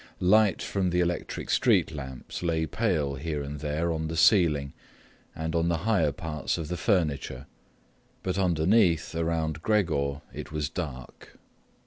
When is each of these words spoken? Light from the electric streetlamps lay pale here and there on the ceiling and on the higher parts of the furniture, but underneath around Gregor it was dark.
Light 0.19 0.63
from 0.63 0.89
the 0.89 0.99
electric 0.99 1.49
streetlamps 1.49 2.41
lay 2.41 2.65
pale 2.65 3.13
here 3.17 3.43
and 3.43 3.59
there 3.59 3.91
on 3.91 4.07
the 4.07 4.17
ceiling 4.17 4.73
and 5.35 5.53
on 5.53 5.67
the 5.69 5.77
higher 5.85 6.11
parts 6.11 6.57
of 6.57 6.69
the 6.69 6.75
furniture, 6.75 7.45
but 8.23 8.35
underneath 8.39 9.13
around 9.13 9.61
Gregor 9.61 10.21
it 10.33 10.51
was 10.51 10.69
dark. 10.69 11.37